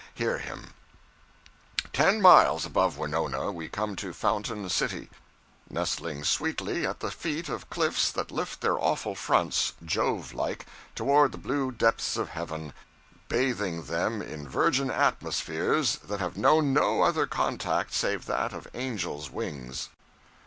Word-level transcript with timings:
Hear 0.15 0.39
him 0.39 0.73
'Ten 1.93 2.23
miles 2.23 2.65
above 2.65 2.97
Winona 2.97 3.51
we 3.51 3.69
come 3.69 3.95
to 3.97 4.13
Fountain 4.13 4.67
City, 4.67 5.11
nestling 5.69 6.23
sweetly 6.23 6.87
at 6.87 7.01
the 7.01 7.11
feet 7.11 7.47
of 7.49 7.69
cliffs 7.69 8.11
that 8.11 8.31
lift 8.31 8.61
their 8.61 8.79
awful 8.79 9.13
fronts, 9.13 9.73
Jovelike, 9.85 10.65
toward 10.95 11.33
the 11.33 11.37
blue 11.37 11.71
depths 11.71 12.17
of 12.17 12.29
heaven, 12.29 12.73
bathing 13.29 13.83
them 13.83 14.23
in 14.23 14.49
virgin 14.49 14.89
atmospheres 14.89 15.97
that 15.97 16.19
have 16.19 16.35
known 16.35 16.73
no 16.73 17.03
other 17.03 17.27
contact 17.27 17.93
save 17.93 18.25
that 18.25 18.53
of 18.53 18.67
angels' 18.73 19.29
wings. 19.29 19.89